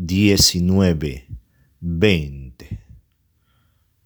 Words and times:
19, 0.00 1.26
veinte 1.78 2.39